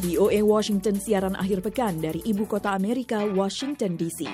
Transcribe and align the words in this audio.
VOA 0.00 0.40
Washington 0.40 0.96
siaran 0.96 1.36
akhir 1.36 1.60
pekan 1.60 2.00
dari 2.00 2.24
ibu 2.24 2.48
kota 2.48 2.72
Amerika, 2.72 3.20
Washington 3.20 4.00
DC. 4.00 4.24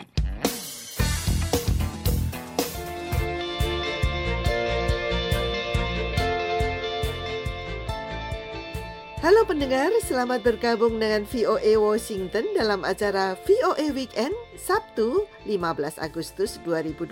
Halo 9.18 9.42
pendengar, 9.42 9.90
selamat 10.06 10.46
bergabung 10.46 11.02
dengan 11.02 11.26
VOA 11.26 11.74
Washington 11.74 12.46
dalam 12.54 12.86
acara 12.86 13.34
VOA 13.42 13.90
Weekend 13.90 14.38
Sabtu 14.54 15.26
15 15.50 15.98
Agustus 15.98 16.62
2020. 16.62 17.10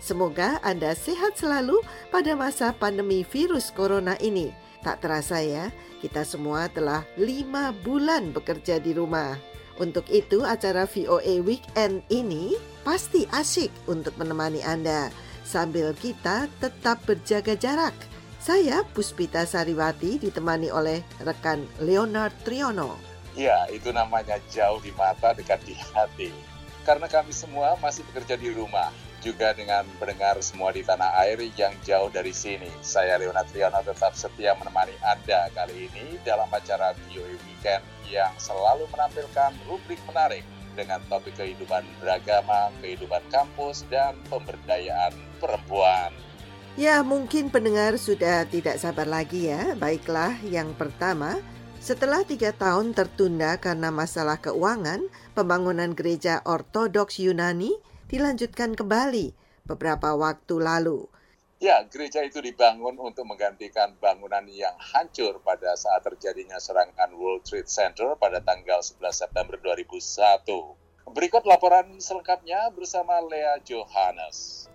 Semoga 0.00 0.56
Anda 0.64 0.96
sehat 0.96 1.36
selalu 1.36 1.76
pada 2.08 2.32
masa 2.32 2.72
pandemi 2.72 3.20
virus 3.20 3.68
corona 3.68 4.16
ini. 4.16 4.69
Tak 4.80 5.04
terasa 5.04 5.44
ya, 5.44 5.68
kita 6.00 6.24
semua 6.24 6.64
telah 6.72 7.04
lima 7.20 7.76
bulan 7.84 8.32
bekerja 8.32 8.80
di 8.80 8.96
rumah. 8.96 9.36
Untuk 9.76 10.08
itu 10.08 10.44
acara 10.44 10.84
VOA 10.88 11.40
Weekend 11.40 12.04
ini 12.12 12.56
pasti 12.84 13.28
asik 13.32 13.68
untuk 13.88 14.16
menemani 14.16 14.60
Anda 14.64 15.12
sambil 15.44 15.92
kita 15.96 16.48
tetap 16.60 17.04
berjaga 17.04 17.56
jarak. 17.56 17.96
Saya 18.40 18.80
Puspita 18.96 19.44
Sariwati 19.44 20.16
ditemani 20.16 20.72
oleh 20.72 21.04
rekan 21.20 21.60
Leonard 21.84 22.32
Triono. 22.40 22.96
Ya, 23.36 23.68
itu 23.68 23.92
namanya 23.92 24.40
jauh 24.48 24.80
di 24.80 24.96
mata, 24.96 25.36
dekat 25.36 25.60
di 25.68 25.76
hati. 25.76 26.32
Karena 26.88 27.04
kami 27.04 27.36
semua 27.36 27.76
masih 27.84 28.00
bekerja 28.08 28.40
di 28.40 28.48
rumah, 28.56 28.88
juga 29.20 29.52
dengan 29.52 29.84
mendengar 30.00 30.40
semua 30.40 30.72
di 30.72 30.80
tanah 30.80 31.12
air 31.24 31.38
yang 31.56 31.76
jauh 31.84 32.08
dari 32.08 32.32
sini. 32.32 32.68
Saya 32.80 33.20
Leonard 33.20 33.48
Triono 33.52 33.84
tetap 33.84 34.16
setia 34.16 34.56
menemani 34.56 34.96
Anda 35.04 35.52
kali 35.52 35.86
ini 35.92 36.16
dalam 36.24 36.48
acara 36.48 36.96
VOA 37.08 37.36
Weekend 37.46 37.84
yang 38.08 38.32
selalu 38.40 38.88
menampilkan 38.90 39.54
rubrik 39.68 40.00
menarik 40.08 40.42
dengan 40.74 40.98
topik 41.12 41.36
kehidupan 41.36 41.84
beragama, 42.00 42.72
kehidupan 42.80 43.22
kampus, 43.28 43.84
dan 43.92 44.16
pemberdayaan 44.32 45.12
perempuan. 45.38 46.10
Ya, 46.78 47.02
mungkin 47.04 47.50
pendengar 47.50 47.98
sudah 47.98 48.46
tidak 48.48 48.80
sabar 48.80 49.04
lagi 49.04 49.50
ya. 49.50 49.74
Baiklah, 49.74 50.38
yang 50.46 50.72
pertama, 50.78 51.42
setelah 51.82 52.22
tiga 52.22 52.54
tahun 52.54 52.94
tertunda 52.94 53.58
karena 53.58 53.90
masalah 53.90 54.38
keuangan, 54.38 55.04
pembangunan 55.34 55.92
gereja 55.96 56.44
ortodoks 56.46 57.18
Yunani 57.18 57.74
dilanjutkan 58.10 58.74
kembali 58.74 59.32
beberapa 59.62 60.18
waktu 60.18 60.58
lalu. 60.58 61.06
Ya, 61.60 61.84
gereja 61.86 62.24
itu 62.24 62.40
dibangun 62.40 62.96
untuk 62.96 63.28
menggantikan 63.28 63.92
bangunan 64.00 64.42
yang 64.48 64.72
hancur 64.80 65.44
pada 65.44 65.76
saat 65.76 66.00
terjadinya 66.02 66.56
serangan 66.56 67.12
World 67.12 67.44
Trade 67.44 67.68
Center 67.68 68.16
pada 68.16 68.40
tanggal 68.40 68.80
11 68.80 68.98
September 69.12 69.60
2001. 69.60 71.12
Berikut 71.12 71.44
laporan 71.44 72.00
selengkapnya 72.00 72.72
bersama 72.72 73.20
Lea 73.20 73.60
Johannes. 73.60 74.66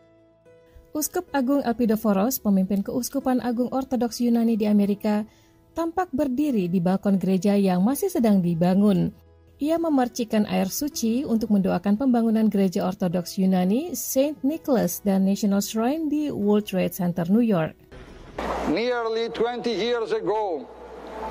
Uskup 0.94 1.26
Agung 1.34 1.66
Elpidoforos, 1.66 2.38
pemimpin 2.40 2.86
Keuskupan 2.86 3.42
Agung 3.42 3.74
Ortodoks 3.74 4.22
Yunani 4.22 4.54
di 4.54 4.70
Amerika, 4.70 5.26
tampak 5.74 6.14
berdiri 6.14 6.70
di 6.70 6.80
balkon 6.80 7.18
gereja 7.18 7.58
yang 7.58 7.82
masih 7.82 8.08
sedang 8.08 8.46
dibangun. 8.46 9.12
Ia 9.56 9.80
memercikan 9.80 10.44
air 10.52 10.68
suci 10.68 11.24
untuk 11.24 11.48
mendoakan 11.48 11.96
pembangunan 11.96 12.52
gereja 12.52 12.84
Ortodoks 12.84 13.40
Yunani 13.40 13.96
Saint 13.96 14.36
Nicholas 14.44 15.00
dan 15.00 15.24
National 15.24 15.64
Shrine 15.64 16.12
di 16.12 16.28
World 16.28 16.68
Trade 16.68 16.92
Center, 16.92 17.24
New 17.32 17.40
York. 17.40 17.72
Nearly 18.68 19.32
20 19.32 19.72
years 19.72 20.12
ago, 20.12 20.68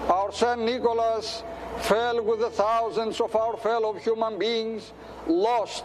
our 0.09 0.33
Saint 0.33 0.65
Nicholas 0.65 1.45
fell 1.85 2.25
with 2.25 2.41
the 2.41 2.49
thousands 2.49 3.21
of 3.21 3.29
our 3.37 3.61
fellow 3.61 3.93
human 3.93 4.41
beings 4.41 4.97
lost, 5.29 5.85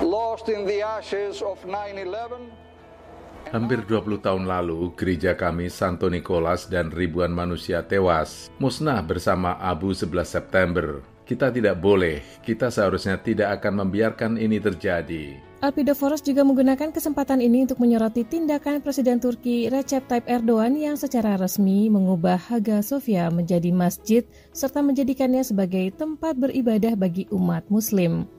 lost 0.00 0.48
in 0.48 0.64
the 0.64 0.80
ashes 0.80 1.44
of 1.44 1.60
9-11. 1.68 2.69
Hampir 3.50 3.82
20 3.82 4.22
tahun 4.22 4.46
lalu, 4.46 4.94
gereja 4.94 5.34
kami 5.34 5.66
Santo 5.74 6.06
Nicholas 6.06 6.70
dan 6.70 6.86
ribuan 6.94 7.34
manusia 7.34 7.82
tewas, 7.82 8.46
musnah 8.62 9.02
bersama 9.02 9.58
Abu 9.58 9.90
11 9.90 10.22
September. 10.22 11.02
Kita 11.26 11.50
tidak 11.50 11.82
boleh, 11.82 12.22
kita 12.46 12.70
seharusnya 12.70 13.18
tidak 13.18 13.58
akan 13.58 13.82
membiarkan 13.82 14.38
ini 14.38 14.62
terjadi. 14.62 15.34
Alpidoforos 15.66 16.22
juga 16.22 16.46
menggunakan 16.46 16.94
kesempatan 16.94 17.42
ini 17.42 17.66
untuk 17.66 17.82
menyoroti 17.82 18.22
tindakan 18.22 18.86
Presiden 18.86 19.18
Turki 19.18 19.66
Recep 19.66 20.06
Tayyip 20.06 20.30
Erdogan 20.30 20.78
yang 20.78 20.94
secara 20.94 21.34
resmi 21.34 21.90
mengubah 21.90 22.38
Hagia 22.38 22.86
Sophia 22.86 23.34
menjadi 23.34 23.74
masjid 23.74 24.22
serta 24.54 24.78
menjadikannya 24.78 25.42
sebagai 25.42 25.90
tempat 25.98 26.38
beribadah 26.38 26.94
bagi 26.94 27.26
umat 27.34 27.66
muslim. 27.66 28.30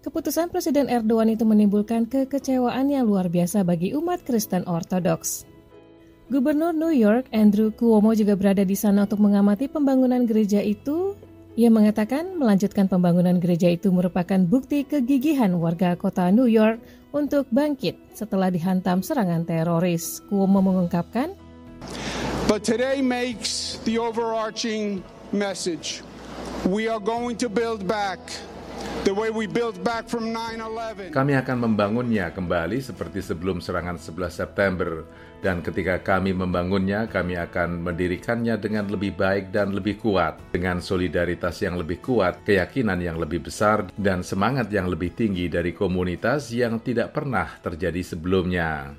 Keputusan 0.00 0.48
Presiden 0.48 0.88
Erdogan 0.88 1.28
itu 1.28 1.44
menimbulkan 1.44 2.08
kekecewaan 2.08 2.88
yang 2.88 3.04
luar 3.04 3.28
biasa 3.28 3.68
bagi 3.68 3.92
umat 3.92 4.24
Kristen 4.24 4.64
Ortodoks. 4.64 5.44
Gubernur 6.32 6.72
New 6.72 6.88
York 6.88 7.28
Andrew 7.36 7.68
Cuomo 7.68 8.16
juga 8.16 8.32
berada 8.32 8.64
di 8.64 8.72
sana 8.72 9.04
untuk 9.04 9.20
mengamati 9.20 9.68
pembangunan 9.68 10.24
gereja 10.24 10.64
itu. 10.64 11.12
Ia 11.60 11.68
mengatakan 11.68 12.32
melanjutkan 12.32 12.88
pembangunan 12.88 13.36
gereja 13.44 13.68
itu 13.68 13.92
merupakan 13.92 14.40
bukti 14.40 14.88
kegigihan 14.88 15.52
warga 15.60 15.92
kota 16.00 16.32
New 16.32 16.48
York 16.48 16.80
untuk 17.12 17.44
bangkit 17.52 18.16
setelah 18.16 18.48
dihantam 18.48 19.04
serangan 19.04 19.44
teroris. 19.44 20.24
Cuomo 20.32 20.64
mengungkapkan, 20.64 21.36
But 22.48 22.64
today 22.64 23.04
makes 23.04 23.76
the 23.84 24.00
overarching 24.00 25.04
message. 25.28 26.00
We 26.64 26.88
are 26.88 27.04
going 27.04 27.36
to 27.44 27.52
build 27.52 27.84
back 27.84 28.18
kami 31.10 31.32
akan 31.32 31.56
membangunnya 31.56 32.30
kembali 32.30 32.78
seperti 32.84 33.24
sebelum 33.24 33.58
serangan 33.64 33.96
11 33.96 34.28
September. 34.28 35.08
Dan 35.40 35.64
ketika 35.64 36.04
kami 36.04 36.36
membangunnya, 36.36 37.08
kami 37.08 37.32
akan 37.40 37.80
mendirikannya 37.80 38.60
dengan 38.60 38.92
lebih 38.92 39.16
baik 39.16 39.48
dan 39.48 39.72
lebih 39.72 39.96
kuat. 39.96 40.36
Dengan 40.52 40.84
solidaritas 40.84 41.64
yang 41.64 41.80
lebih 41.80 42.04
kuat, 42.04 42.44
keyakinan 42.44 43.00
yang 43.00 43.16
lebih 43.16 43.48
besar, 43.48 43.88
dan 43.96 44.20
semangat 44.20 44.68
yang 44.68 44.92
lebih 44.92 45.16
tinggi 45.16 45.48
dari 45.48 45.72
komunitas 45.72 46.52
yang 46.52 46.76
tidak 46.84 47.16
pernah 47.16 47.48
terjadi 47.64 48.04
sebelumnya. 48.04 48.92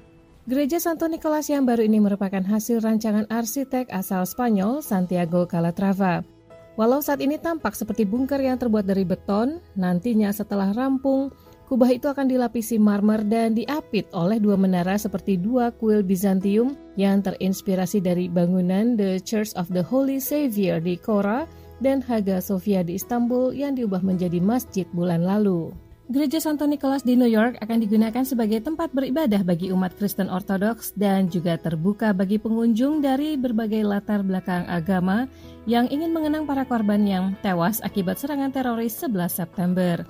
Gereja 0.50 0.82
Santo 0.82 1.06
Nicolas 1.06 1.46
yang 1.54 1.70
baru 1.70 1.86
ini 1.86 2.02
merupakan 2.02 2.42
hasil 2.42 2.82
rancangan 2.82 3.30
arsitek 3.30 3.94
asal 3.94 4.26
Spanyol 4.26 4.82
Santiago 4.82 5.46
Calatrava. 5.46 6.41
Walau 6.80 7.04
saat 7.04 7.20
ini 7.20 7.36
tampak 7.36 7.76
seperti 7.76 8.08
bunker 8.08 8.40
yang 8.40 8.56
terbuat 8.56 8.88
dari 8.88 9.04
beton, 9.04 9.60
nantinya 9.76 10.32
setelah 10.32 10.72
rampung, 10.72 11.28
kubah 11.68 11.92
itu 11.92 12.08
akan 12.08 12.32
dilapisi 12.32 12.80
marmer 12.80 13.24
dan 13.28 13.56
diapit 13.56 14.08
oleh 14.16 14.40
dua 14.40 14.56
menara 14.56 14.96
seperti 14.96 15.36
dua 15.36 15.76
kuil 15.76 16.00
Bizantium 16.00 16.80
yang 16.96 17.20
terinspirasi 17.20 18.00
dari 18.00 18.32
bangunan 18.32 18.96
The 18.96 19.20
Church 19.20 19.52
of 19.60 19.68
the 19.72 19.84
Holy 19.84 20.24
Savior 20.24 20.80
di 20.80 20.96
Kora 20.96 21.44
dan 21.84 22.00
Hagia 22.00 22.40
Sophia 22.40 22.88
di 22.88 22.96
Istanbul 22.96 23.52
yang 23.52 23.76
diubah 23.76 24.00
menjadi 24.00 24.40
masjid 24.40 24.88
bulan 24.96 25.28
lalu. 25.28 25.76
Gereja 26.12 26.44
Santo 26.44 26.68
Nicholas 26.68 27.08
di 27.08 27.16
New 27.16 27.32
York 27.32 27.64
akan 27.64 27.88
digunakan 27.88 28.28
sebagai 28.28 28.60
tempat 28.60 28.92
beribadah 28.92 29.48
bagi 29.48 29.72
umat 29.72 29.96
Kristen 29.96 30.28
Ortodoks 30.28 30.92
dan 31.00 31.32
juga 31.32 31.56
terbuka 31.56 32.12
bagi 32.12 32.36
pengunjung 32.36 33.00
dari 33.00 33.40
berbagai 33.40 33.80
latar 33.88 34.20
belakang 34.20 34.68
agama 34.68 35.32
yang 35.64 35.88
ingin 35.88 36.12
mengenang 36.12 36.44
para 36.44 36.68
korban 36.68 37.08
yang 37.08 37.32
tewas 37.40 37.80
akibat 37.80 38.20
serangan 38.20 38.52
teroris 38.52 38.92
11 39.00 39.32
September. 39.32 40.04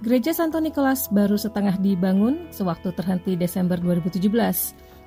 Gereja 0.00 0.32
Santo 0.32 0.64
Nicholas 0.64 1.12
baru 1.12 1.36
setengah 1.36 1.76
dibangun 1.76 2.48
sewaktu 2.48 2.96
terhenti 2.96 3.36
Desember 3.36 3.76
2017. 3.76 4.24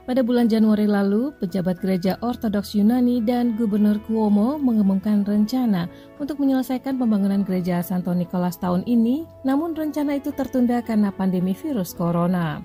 Pada 0.08 0.24
bulan 0.24 0.48
Januari 0.48 0.88
lalu, 0.88 1.36
pejabat 1.36 1.84
gereja 1.84 2.16
Ortodoks 2.24 2.80
Yunani 2.80 3.20
dan 3.20 3.60
Gubernur 3.60 4.00
Cuomo 4.08 4.56
mengumumkan 4.56 5.28
rencana 5.28 5.92
untuk 6.16 6.40
menyelesaikan 6.40 6.96
pembangunan 6.96 7.44
gereja 7.44 7.84
Santo 7.84 8.16
Nicholas 8.16 8.56
tahun 8.56 8.88
ini, 8.88 9.28
namun 9.44 9.76
rencana 9.76 10.16
itu 10.16 10.32
tertunda 10.32 10.80
karena 10.80 11.12
pandemi 11.12 11.52
virus 11.52 11.92
corona. 11.92 12.64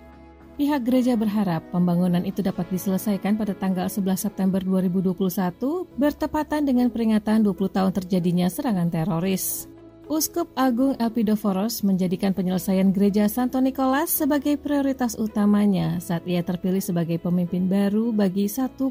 Pihak 0.54 0.86
gereja 0.86 1.18
berharap 1.18 1.66
pembangunan 1.74 2.22
itu 2.22 2.46
dapat 2.46 2.70
diselesaikan 2.70 3.34
pada 3.34 3.58
tanggal 3.58 3.90
11 3.90 4.22
September 4.22 4.62
2021 4.62 5.18
bertepatan 5.98 6.62
dengan 6.62 6.94
peringatan 6.94 7.42
20 7.42 7.58
tahun 7.74 7.90
terjadinya 7.90 8.46
serangan 8.46 8.86
teroris. 8.86 9.71
Uskup 10.10 10.50
Agung 10.58 10.98
Elpidoforos 10.98 11.86
menjadikan 11.86 12.34
penyelesaian 12.34 12.90
gereja 12.90 13.30
Santo 13.30 13.62
Nicholas 13.62 14.10
sebagai 14.10 14.58
prioritas 14.58 15.14
utamanya 15.14 16.02
saat 16.02 16.26
ia 16.26 16.42
terpilih 16.42 16.82
sebagai 16.82 17.22
pemimpin 17.22 17.70
baru 17.70 18.10
bagi 18.10 18.50
1,5 18.50 18.82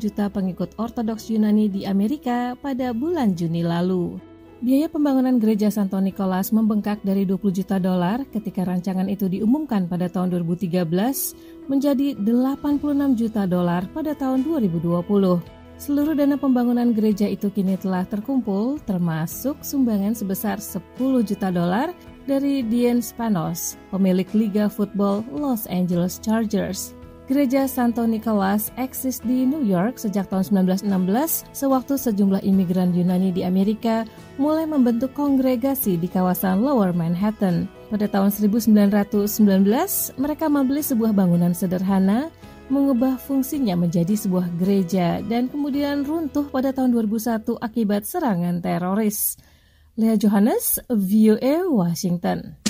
juta 0.00 0.32
pengikut 0.32 0.72
Ortodoks 0.80 1.28
Yunani 1.28 1.68
di 1.68 1.84
Amerika 1.84 2.56
pada 2.56 2.96
bulan 2.96 3.36
Juni 3.36 3.60
lalu. 3.60 4.16
Biaya 4.64 4.88
pembangunan 4.88 5.36
gereja 5.36 5.68
Santo 5.68 6.00
Nicholas 6.00 6.56
membengkak 6.56 7.04
dari 7.04 7.28
20 7.28 7.60
juta 7.60 7.76
dolar 7.76 8.24
ketika 8.32 8.64
rancangan 8.64 9.12
itu 9.12 9.28
diumumkan 9.28 9.92
pada 9.92 10.08
tahun 10.08 10.32
2013 10.40 10.88
menjadi 11.68 12.16
86 12.16 12.80
juta 13.20 13.44
dolar 13.44 13.84
pada 13.92 14.16
tahun 14.16 14.40
2020. 14.44 15.59
Seluruh 15.80 16.12
dana 16.12 16.36
pembangunan 16.36 16.92
gereja 16.92 17.24
itu 17.24 17.48
kini 17.48 17.72
telah 17.80 18.04
terkumpul, 18.04 18.76
termasuk 18.84 19.56
sumbangan 19.64 20.12
sebesar 20.12 20.60
10 20.60 20.76
juta 21.24 21.48
dolar 21.48 21.96
dari 22.28 22.60
Dean 22.60 23.00
Spanos, 23.00 23.80
pemilik 23.88 24.28
Liga 24.36 24.68
Football 24.68 25.24
Los 25.32 25.64
Angeles 25.72 26.20
Chargers. 26.20 26.92
Gereja 27.32 27.64
Santo 27.64 28.04
Nicholas 28.04 28.68
eksis 28.76 29.24
di 29.24 29.48
New 29.48 29.64
York 29.64 29.96
sejak 29.96 30.28
tahun 30.28 30.68
1916 30.68 31.48
sewaktu 31.56 31.96
sejumlah 31.96 32.44
imigran 32.44 32.92
Yunani 32.92 33.32
di 33.32 33.48
Amerika 33.48 34.04
mulai 34.36 34.68
membentuk 34.68 35.16
kongregasi 35.16 35.96
di 35.96 36.12
kawasan 36.12 36.60
Lower 36.60 36.92
Manhattan. 36.92 37.64
Pada 37.88 38.04
tahun 38.04 38.28
1919, 38.36 39.64
mereka 40.20 40.46
membeli 40.50 40.84
sebuah 40.84 41.16
bangunan 41.16 41.56
sederhana 41.56 42.28
mengubah 42.70 43.18
fungsinya 43.18 43.74
menjadi 43.74 44.14
sebuah 44.14 44.46
gereja 44.56 45.18
dan 45.26 45.50
kemudian 45.50 46.06
runtuh 46.06 46.46
pada 46.48 46.70
tahun 46.70 46.94
2001 46.94 47.58
akibat 47.58 48.06
serangan 48.06 48.62
teroris. 48.62 49.34
Lea 49.98 50.14
Johannes, 50.14 50.78
VOA 50.88 51.66
Washington. 51.66 52.69